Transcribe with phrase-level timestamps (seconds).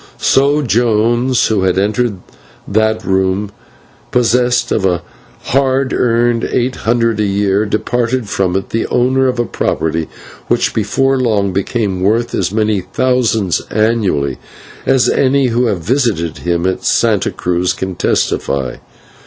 [0.17, 2.17] So Jones, who had entered
[2.67, 3.51] that room
[4.09, 5.03] possessed of a
[5.43, 10.07] hard earned eight hundred a year, departed from it the owner of a property
[10.47, 14.39] which, before long, became worth as many thousands annually,
[14.87, 18.77] as any who have visited him at Santa Cruz can testify.